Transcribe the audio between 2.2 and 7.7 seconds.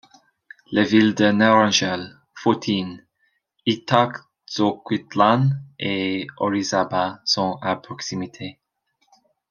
Fortín, Ixtaczoquitlán et Orizaba sont